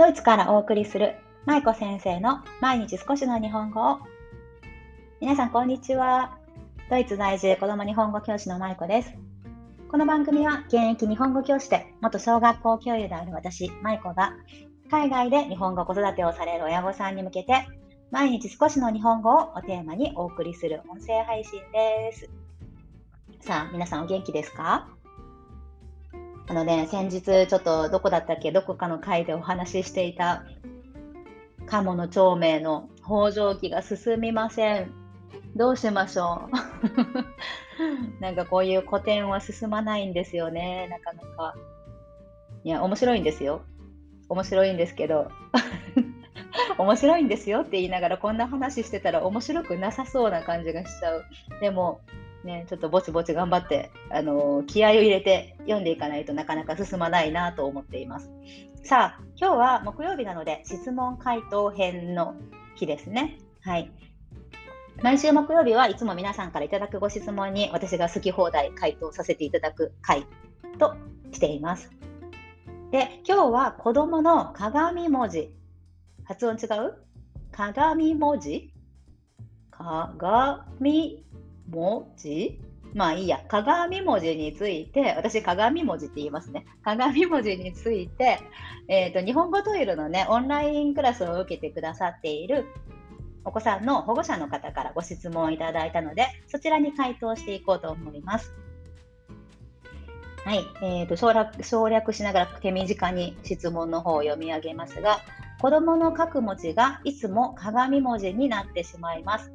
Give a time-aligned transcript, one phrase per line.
[0.00, 3.98] ドイツからお送りする舞子先生の毎日少しの日本語を。
[5.20, 6.38] 皆さんこんにちは。
[6.88, 9.12] ドイツ在住子供日本語教師の舞子です。
[9.90, 14.32] この番組は現役日本語教師で元小学校教諭である私舞子が
[14.90, 17.66] 海外で日本語子育てをされる親御さんに向けて
[18.10, 22.30] 毎日少しの日本語をおテーマにお送りする音声配信です。
[23.42, 24.88] さあ皆さんお元気ですか？
[26.50, 30.42] あのね、先日ちょっとどこだったっけ、どこかの回でお話ししていた
[31.66, 34.90] 鴨の長命の北条記が進みません。
[35.54, 36.48] どうしましょ
[38.18, 41.54] う なんかこういう古典は進まないんですよね、なかなか。
[42.64, 43.62] いや、面白いんですよ。
[44.28, 45.30] 面白いんですけど。
[46.78, 51.24] 面白いんですよって言いながらこんな話してたら面白くなさそうな感じがしちゃう。
[51.60, 52.00] でも
[52.44, 58.30] ね、ちょっとぼちぼち頑張って、あの、気合を入れて読んでいかないとなかなか進まないなと思っています。
[58.82, 62.34] さあ、今日は木曜日なので質問回答編の
[62.76, 63.38] 日ですね。
[63.60, 63.92] はい。
[65.02, 70.26] 毎週木曜日はいつも皆さんからいただくご質問に私が好き放題回答させていただく回
[70.78, 70.94] と
[71.32, 71.90] しています。
[72.90, 75.54] で、今日は子供の鏡文字。
[76.24, 76.94] 発音違う？
[77.52, 78.72] 鏡文字？
[79.70, 81.24] 鏡
[81.70, 82.60] 文字？
[82.92, 86.66] まあいいや、鏡文字について、私鏡文字って言いますね。
[86.82, 88.40] 鏡文字について、
[88.88, 92.66] えーと、日本語トイレのね、オンラインクラスを受けてくださっている
[93.44, 98.52] お子さんの保護者の方からご質問をいただいたので、そちらに回答していこうと思います。
[100.44, 105.20] はい、えーと省略省略しながら手短に質問の方を読み上げますが、
[105.60, 109.52] 子どもの書く文字がいつも鏡文字になってしまいます。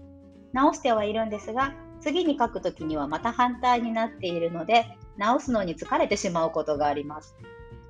[0.54, 1.74] 直してはいるんですが、
[2.06, 4.86] 次に書くときにはまた反対になっているので
[5.18, 7.36] 直すのに疲れてしまうことがあります。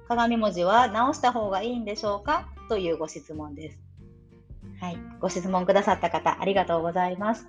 [0.08, 2.48] 鏡文字は直した方がいいんでしょうか？
[2.70, 3.80] というご質問です。
[4.80, 7.46] はい、ご質問くださった方ありがとうございます。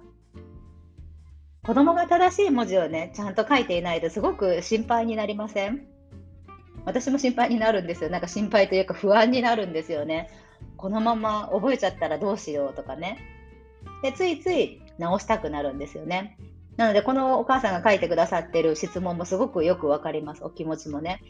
[1.64, 5.86] 子供が正しい文字をね、ちゃんと書いていないとすごく心配になりません？
[6.84, 8.10] 私も心配になるんですよ。
[8.10, 10.28] なんか心配というか不安になるんですよね。
[10.76, 13.18] このまま覚えちゃったらどうしようとかね。
[14.02, 16.36] で、ついつい直したくなるんですよね。
[16.76, 20.44] なので、このお母さんが書いてくださってる質問もすごくよくわかります。
[20.44, 21.22] お気持ちもね。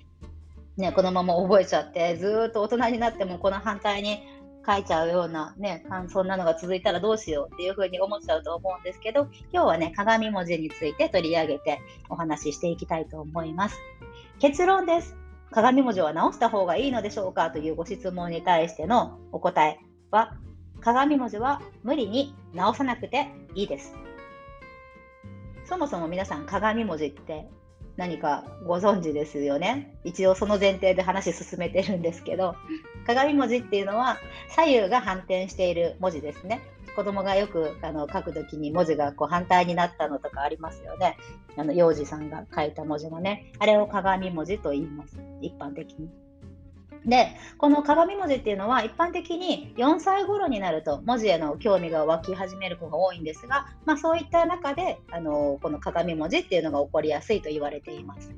[0.77, 4.19] ね、このまま覚えちゃって、ずっと大人になってもこの反対に
[4.67, 11.81] 書いちゃうようなね、そんなのが続いたらどうしようっていうふうに思っちゃうと思うんですけど、今日はね、鏡文字について取り上げて
[12.11, 13.79] お話ししていきたいと思います。
[14.41, 15.17] 結論です。
[15.53, 19.79] 鏡文字は直した方がいいのでしょうかというご質問に対してのお答え
[20.11, 20.35] は、
[20.81, 24.06] 鏡文字は無理に直さなくていいです。
[25.69, 27.49] そもそも皆さん鏡文字って
[27.97, 29.99] 何かご存知ですよね。
[30.05, 32.55] 一応その前提で話進めてるんですけど、
[33.07, 34.19] 鏡文字っていうのは
[34.49, 36.61] 左右が反転している文字ですね。
[36.95, 41.17] 子供がよくあの書くときに文字がこう反対になったのとかありますよね。
[41.57, 45.19] あの幼児さんが書いた文字のね、あれを鏡文字と言います。
[45.41, 46.26] 一般的に。
[47.07, 58.31] で、この鏡文字っていうのは一般的に4歳頃になると文字への興味が湧き始める子が多いんですが、まあ、そういった中であのこの鏡文字っていうのが起こりやすいと言われています。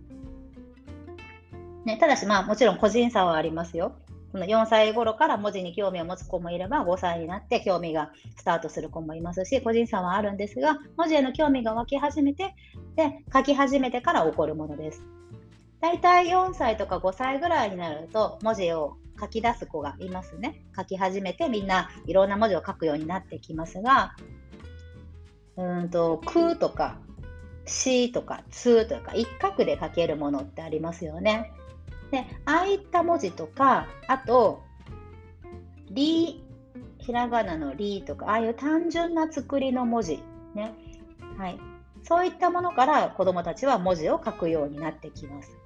[1.84, 3.94] ね、ただし、まあ、もちろん個人差はありますよ。
[4.32, 12.54] この4歳頃から文字に興味を持つ子もいれば5歳になって興味がスタートする子もいますし個人差はあるんですが文字への興味が湧き始めて
[12.94, 15.02] で書き始めてから起こるものです。
[15.80, 20.62] 大体4歳とか5歳ぐらいになると文字を書き出す子がいますね。
[20.76, 24.14] 書き始めてみんないろんな文字を書くようになってきますが、
[25.56, 26.98] うんと、くとか、
[27.66, 31.52] しとか、つとか、一画で書けるものってありますよね。
[32.12, 34.62] で、ああいった文字とか、あと、
[35.90, 36.44] り、
[36.98, 40.22] ひらがなのりとか、ああいう単純な作りの文字、
[40.54, 40.74] ね。
[41.36, 41.58] はい。
[42.04, 45.56] そういったものから子どもたちは文字を書くようになってきます。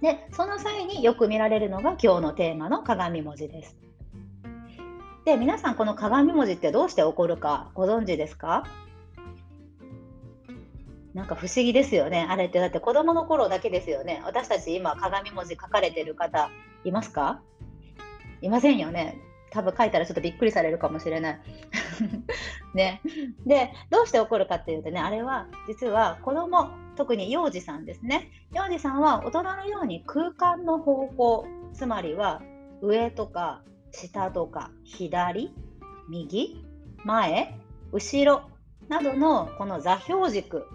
[0.00, 3.76] で、その際によく見られるのが今日のテーマの鏡文字です。
[5.24, 8.64] で、皆さんこの鏡文字ってどうして起こるかご存知ですか？
[11.14, 12.26] なんか不思議ですよね。
[12.30, 14.22] あれってだって子供の頃だけですよね。
[14.24, 16.50] 私たち今鏡文字書かれてる方
[16.84, 17.40] いますか？
[18.40, 19.18] いませんよね。
[19.50, 21.40] 多分書いたらちょっとびっくりされるかもしれない。
[22.74, 23.00] ね。
[23.46, 28.28] で、どうして起こるかっていうとね、あれは実は子供、特に幼児さんですね。
[28.52, 32.42] 幼児さんは大人のように空間の方向、つまりは
[32.82, 33.62] 上とか
[33.92, 35.54] 下とか左、
[36.08, 36.64] 右、
[37.04, 37.56] 前、
[37.92, 38.42] 後ろ
[38.88, 40.66] などのこの座標軸、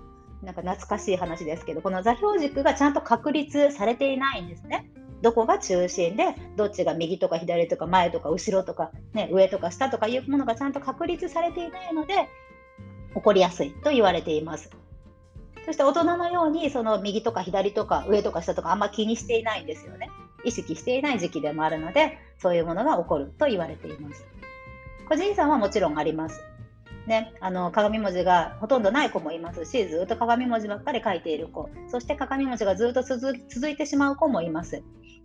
[0.42, 4.90] なんか懐かしい話ですけど、この座標軸がちゃんと確立されていないんですね。
[5.22, 12.30] どこが中心でどっちが右とか左とか前とか後ろとか、ね、上とか下とかいうものがちゃんと確立されていないので
[13.14, 14.70] 起こりやすいと言われています。
[15.66, 20.10] そして大人のようにその右とか左とか上とか下とかあんま気にしていないんですよね。
[20.44, 24.26] 意識していない時期でもあるのでそういうものが起こると言われています。
[25.08, 26.42] 個人差はもちろんあります。
[27.08, 34.82] ね、あの鏡文字がほとんどない子もいますしずっと鏡文字ばっかり書いている子そして鏡文字がずっと続いてしまう子もいます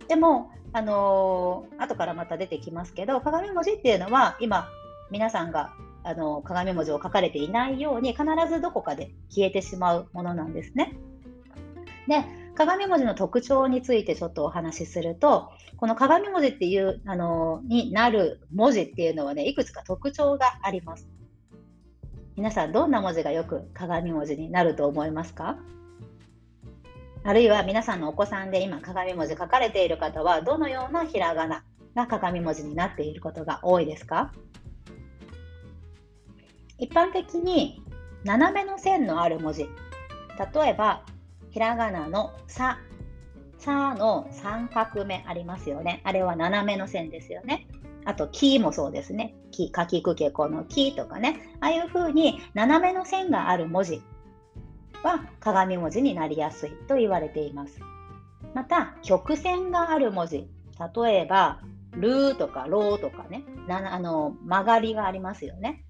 [0.09, 4.67] でも、あのー、後からまた出てきますけど鏡文字っていうのは今
[5.09, 5.71] 皆さんが
[6.09, 10.95] あの鏡文字を書かれていないように必ずどこかで消えてしまうものなんですね。
[12.07, 12.25] で
[12.55, 21.07] 鏡文字の特徴についてちょっとお話しするとこの鏡文字っていうあのになる文字っていうのはねいくつか特徴があります。
[22.35, 25.57] 皆さんどんな文字がよく鏡文字になると思いますか？
[27.23, 31.63] あるいは皆さんのお子さんで今鏡文字書かれている方はどのようなひらがな
[31.95, 34.31] が鏡文字になっていることが多いですか？
[36.79, 37.81] 一般的に
[38.23, 39.69] 斜めの線のある文字
[40.53, 41.03] 例えば
[41.49, 42.79] ひらがなの「さ」
[43.57, 47.67] 「さ」の三画目ありますよねあれは斜めの線ですよね
[48.05, 49.35] あと、木もそうですね。
[49.51, 51.39] 木、かきくけこの木とかね。
[51.59, 54.01] ああいう風に斜めの線がある文字
[55.03, 57.79] は鏡文字になりやすいと言われています。
[58.53, 60.49] また、曲線がある文字。
[60.95, 61.61] 例えば、
[61.91, 63.43] ルーとかローとかね。
[63.67, 65.85] なあの曲がりがありますよね。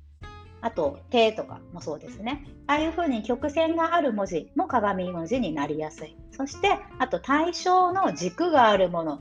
[0.62, 2.46] あと、手とかもそうですね。
[2.68, 6.18] ああいう風に曲線がある文字も鏡文字になりやすい。
[6.32, 9.20] そして、あと対象の軸があるもの。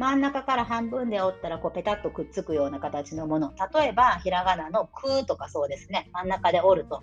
[0.00, 7.02] 真ん中から半分で折ったらこうペタッとくっつくような形のもの例えばひらがなの「く」とかそうですね真ん中で折ると、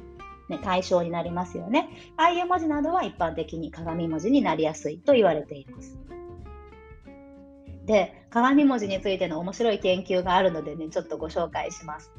[0.49, 5.95] ね、対象になりますよねああいう文字などは一般的に鏡文字になりやすいと言われています
[7.85, 12.11] で鏡文字についての面白い研究があるのでねちょっとご紹介します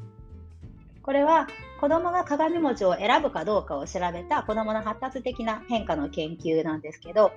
[1.03, 1.47] これは
[1.79, 7.31] 子どもが鏡文字を選ぶかどうかを調べた子どもの発達的な変化の研究なんですけど、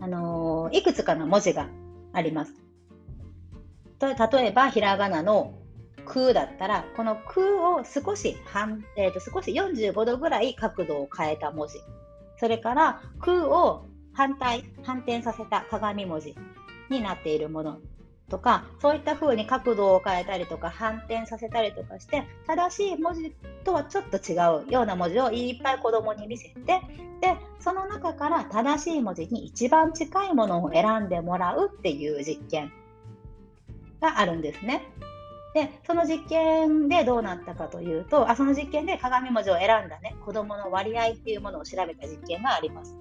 [0.00, 1.68] あのー、いくつかの文字が
[2.12, 2.54] あります。
[4.00, 5.54] 例えばひらがなの
[6.06, 11.80] 「空」だったらこの「空」を少し半、えー、と少し45度ぐらい角度を変えた文字
[12.38, 16.36] それから「空」を反対反転させた鏡文字
[16.90, 17.78] になっているもの
[18.28, 23.34] とかそういった風に角度を変えたりとか反転させたりとかして正しい文字
[23.64, 24.34] とはちょっと違
[24.68, 26.80] うような文字をいっぱい子どもに見せて
[27.20, 32.72] でその中から正しい文字に一番近いものを選んでもらうっていう実験
[34.00, 34.82] があるんですね。
[35.54, 42.94] でその実験でどうなったかというとあその実験で鏡文字を選んだ、ね、子どもの割合っていうものを調べた実験があります。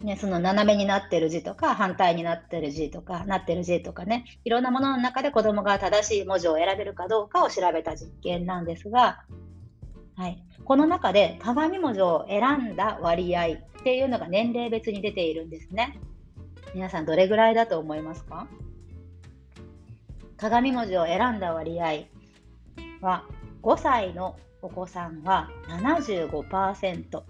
[0.00, 9.24] ね、その斜めになってる字とか反対になってる字とかなってる字とかねいろんなものの中で子どもが正しい文字を選べるかどうかを調べた実験なんですが、
[10.16, 15.98] はい、この中で鏡文字を選んだ割合っていうのが年齢別に出ているんですね。
[16.74, 18.46] 皆さんどれぐらいだと思いますか？
[20.36, 22.04] 鏡文字を選んだ割合
[23.00, 23.24] は
[23.62, 27.22] 5歳のお子さんは75%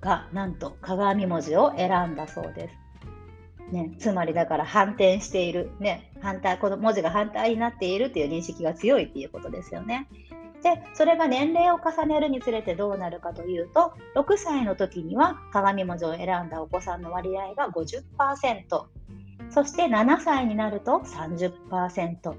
[0.00, 2.74] がなんと鏡文字を選んだそうです。
[3.72, 10.08] ね、つまりだから反転している、ね、反対この文字が反対になっているという認識が強いっていうことですよね。
[10.62, 18.02] でそれが年齢を重ねるにつれてどうなるかというと6歳の時には鏡文字を選んだお子さんの割合が50%
[19.50, 22.36] そして7歳になると 30%8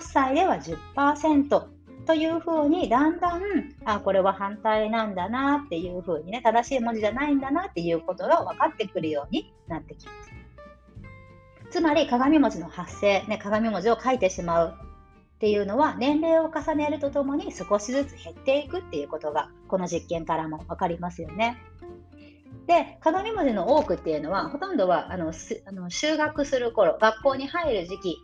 [0.00, 1.62] 歳では10%
[2.10, 3.40] というふうにだんだん
[3.84, 11.70] あこれは反対なんだなっていうふうにね正しい文字じゃないんだなっていうことが分かってくるようになってきます。
[11.70, 21.58] つまり鏡文字の発生、ね、鏡文字を書いてしまうっていうのは年齢を重ねるとともに少しずつ減っていくっていうことがこの実験からも分かりますよね。
[22.66, 28.16] で鏡文字の多くっていうのはほとんどはあのあの就学する頃学校に入る時期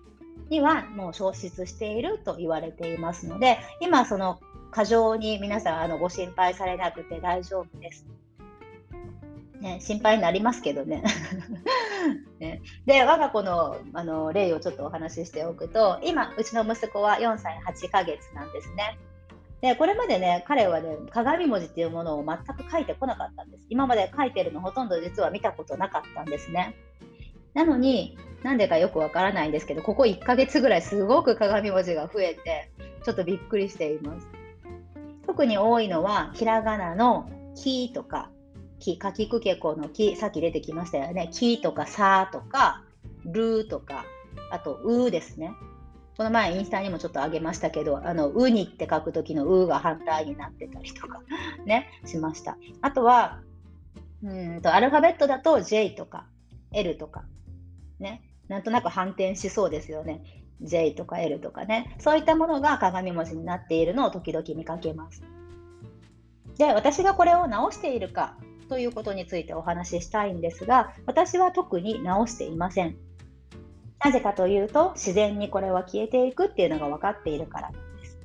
[0.48, 4.40] にはもう消失していると言われていますので今その
[4.70, 8.06] 過剰に皆さんあのご心配されなくて大丈夫です。
[9.60, 11.02] ね、心配になりますけどね。
[12.38, 18.98] ねで我が子のあの例をちょっとお話ししておくと今うちの息子は4歳8ヶ月なんですね。
[19.62, 23.66] でこれまでね彼はね鏡文字っていうものを全く書いてこなかったんです。
[23.70, 26.76] 今まで書いてるのほとんど実は見たことなかったんですね。
[27.56, 32.70] なのになんでかよくわからないんですけどここ1ヶ月ぐらいすごく鏡文字が増えて
[33.04, 34.28] ちょっとびっくりしています。
[35.26, 38.30] 特に多いのはひらがなの「き」とか
[38.78, 42.84] 「き」かきくけこの「き」さっき出てきましたよね「き」とか「さ」とか
[43.26, 44.04] るとか、
[44.50, 45.52] あと、うですね。
[46.16, 51.20] この前インスタにもちょっと上げましたけど、あの、うにって書くときのうが反対になってたりとか
[51.66, 52.56] ね、しました。
[52.80, 53.40] あとは、
[54.22, 56.26] うんと、アルファベットだと J とか
[56.72, 57.25] L とか、
[57.98, 60.22] ね、なんとなく反転しそうですよね。
[60.62, 65.22] J とか L とかね、そういったものが鏡文字になっているのを時々見かけます。
[66.56, 68.36] で、私がこれを直しているか
[68.68, 72.96] ということについてお話ししたいんですが、私は特に直していません。
[74.04, 78.18] なぜかというと、自然にこれは消えていくっていうのが分かっているからなんです。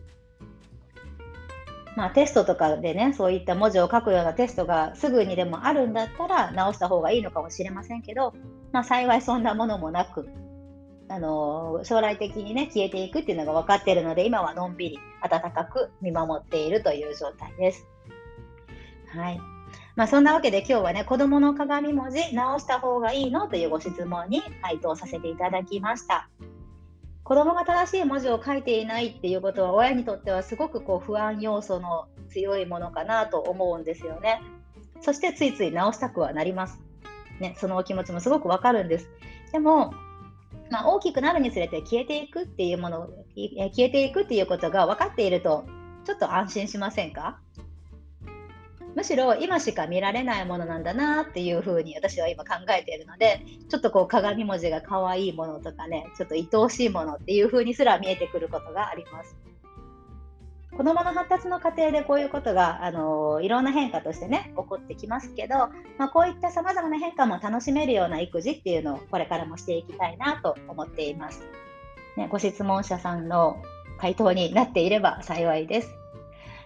[1.96, 8.34] まあ、テストとかでね、そういった文字を書くようなテストがすぐにでもあるんだったら直した方がいいのかもしれませんけど、
[8.72, 10.30] まあ、幸いそんなものもなく、
[11.12, 17.86] あの将来的にね消えていくっていうのが分かっているので今はのんびり温かく見守っているという状態です。
[19.10, 19.40] はい
[19.98, 26.30] まあ、そんなわけで今日はね子どもの鏡文字直した方がいいのというご質問に回答させていただきました。
[27.24, 34.42] 子どもが正しい文字を書いていないっていうことは親にとってはすごくこう不安要素の強いものかなと思うんですよね。
[35.02, 36.80] そしてついつい直したくはなります。
[37.42, 39.10] ね、そのお気持ちもすごくわかるんです。
[39.52, 39.94] でも
[40.70, 45.66] まあ、大きくなるにつれて消えていくっていうもの消えていくっていうことが分かっていると
[46.06, 47.42] ちょっと安心しませんか？
[48.96, 59.36] むしろ今しか見られないものなんだなっていうふうに私は今考えているのでちょっとこう鏡文字が可愛いものとかねちょっと愛おしいものっていうふうにすら見えてくることがあります。
[60.82, 65.70] 子どもの発達の過程でこういうことが、あのいろんな変化としてね起こってきますけど、
[66.00, 71.44] まあ、こういったさまざまな変化も楽しめるような育児っていうのをこれからもしていきたいなと思っています。
[72.18, 73.62] ね、ご質問者さんの
[74.00, 75.94] 回答になっていれば幸いです。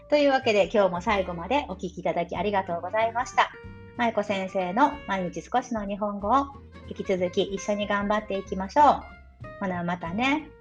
[0.09, 3.51] というわけで今日も最後までお聴きいただきありがとうございました。
[3.97, 6.45] 舞子先生の毎日少しの日本語を
[6.87, 8.85] 引き続き一緒に頑張っていきましょう。
[9.59, 10.54] ほなまたね。